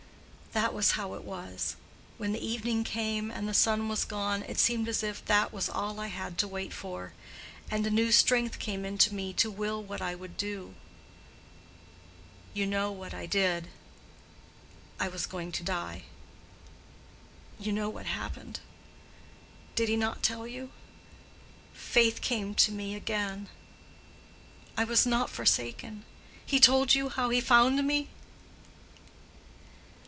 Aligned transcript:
That 0.53 0.73
was 0.73 0.91
how 0.91 1.13
it 1.13 1.23
was. 1.23 1.77
When 2.17 2.33
the 2.33 2.45
evening 2.45 2.83
came 2.83 3.31
and 3.31 3.47
the 3.47 3.53
sun 3.53 3.87
was 3.87 4.03
gone, 4.03 4.43
it 4.43 4.59
seemed 4.59 4.89
as 4.89 5.01
if 5.01 5.23
that 5.23 5.53
was 5.53 5.69
all 5.69 5.97
I 5.97 6.07
had 6.07 6.37
to 6.39 6.47
wait 6.47 6.73
for. 6.73 7.13
And 7.69 7.87
a 7.87 7.89
new 7.89 8.11
strength 8.11 8.59
came 8.59 8.83
into 8.83 9.13
me 9.15 9.31
to 9.35 9.49
will 9.49 9.81
what 9.81 10.01
I 10.01 10.13
would 10.13 10.35
do. 10.35 10.73
You 12.53 12.67
know 12.67 12.91
what 12.91 13.13
I 13.13 13.25
did. 13.27 13.69
I 14.99 15.07
was 15.07 15.25
going 15.25 15.53
to 15.53 15.63
die. 15.63 16.03
You 17.57 17.71
know 17.71 17.87
what 17.89 18.07
happened—did 18.07 19.87
he 19.87 19.95
not 19.95 20.21
tell 20.21 20.45
you? 20.45 20.71
Faith 21.73 22.19
came 22.19 22.55
to 22.55 22.73
me 22.73 22.93
again; 22.93 23.47
I 24.75 24.83
was 24.83 25.05
not 25.05 25.29
forsaken. 25.29 26.03
He 26.45 26.59
told 26.59 26.93
you 26.93 27.07
how 27.07 27.29
he 27.29 27.39
found 27.39 27.87
me?" 27.87 28.09